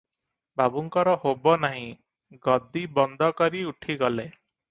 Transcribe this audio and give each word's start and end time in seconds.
ବାବୁଙ୍କର 0.61 1.13
ହୋବ 1.25 1.53
ନାହିଁ, 1.65 1.91
ଗଦି 2.49 2.83
ବନ୍ଦ 2.97 3.31
କରି 3.43 3.63
ଉଠିଗଲେ। 3.75 4.27